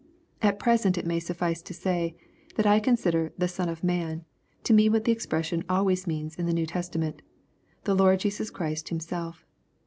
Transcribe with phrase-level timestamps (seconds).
[0.41, 2.15] At present it may suffice to say,
[2.55, 4.25] that I consider" the Son of man"
[4.63, 7.21] to mean what the expression always means in the New Testament,
[7.83, 9.45] the Lord Jesus Christ himself.